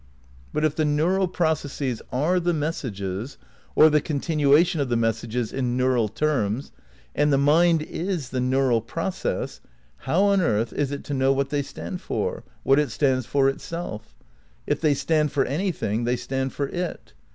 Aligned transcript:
But 0.51 0.65
if 0.65 0.73
the 0.75 0.83
neural 0.83 1.27
processes 1.27 2.01
are 2.11 2.39
the 2.39 2.55
messages, 2.55 3.37
or 3.75 3.87
the 3.87 4.01
continuation 4.01 4.81
of 4.81 4.89
the 4.89 4.95
messages 4.95 5.53
in 5.53 5.77
neural 5.77 6.07
terms, 6.07 6.71
and 7.13 7.31
the 7.31 7.37
mind 7.37 7.83
is 7.83 8.29
the 8.29 8.39
neural 8.39 8.81
process, 8.81 9.61
how 9.97 10.23
on 10.23 10.41
earth 10.41 10.73
is 10.73 10.91
it 10.91 11.03
to 11.03 11.13
know 11.13 11.31
what 11.31 11.49
they 11.51 11.61
stand 11.61 12.01
for, 12.01 12.43
what 12.63 12.79
it 12.79 12.89
stands 12.89 13.27
for 13.27 13.47
itself? 13.47 14.15
If 14.65 14.81
they 14.81 14.95
stand 14.95 15.31
for 15.31 15.45
anything 15.45 16.03
they 16.05 16.15
stand 16.15 16.51
for 16.51 16.67
it. 16.67 17.13